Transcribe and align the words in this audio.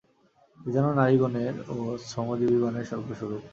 এ 0.59 0.69
যেন 0.75 0.85
নারীগণের 0.99 1.53
ও 1.69 1.75
শ্রমজীবিগণের 2.07 2.87
স্বর্গস্বরূপ। 2.89 3.43